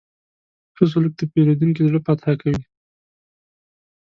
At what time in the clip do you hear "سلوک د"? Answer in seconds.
0.91-1.21